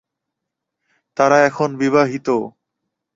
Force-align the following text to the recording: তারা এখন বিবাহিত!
তারা 1.17 1.37
এখন 1.45 1.69
বিবাহিত! 1.81 2.27